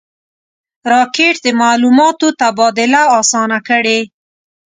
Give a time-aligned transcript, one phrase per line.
[0.91, 3.99] راکټ د معلوماتو تبادله آسانه کړې